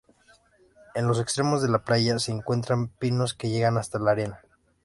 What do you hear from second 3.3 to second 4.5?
que llegan hasta la arena.